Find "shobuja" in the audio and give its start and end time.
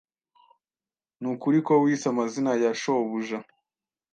2.81-3.37